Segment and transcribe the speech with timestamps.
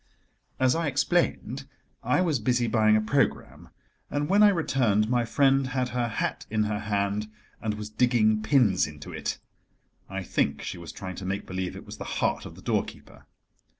[0.59, 1.67] As I explained,
[2.01, 3.69] I was busy buying a programme,
[4.09, 7.29] and when I returned my friend had her hat in her hand,
[7.61, 9.37] and was digging pins into it:
[10.09, 13.27] I think she was trying to make believe it was the heart of the doorkeeper.